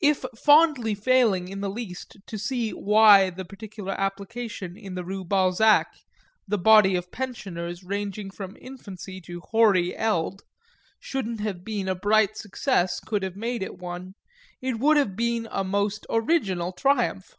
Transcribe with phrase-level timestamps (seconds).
[0.00, 5.24] If fondly failing in the least to see why the particular application in the Rue
[5.24, 5.86] Balzac
[6.48, 10.42] the body of pensioners ranging from infancy to hoary eld
[10.98, 14.14] shouldn't have been a bright success could have made it one,
[14.60, 17.36] it would have been a most original triumph.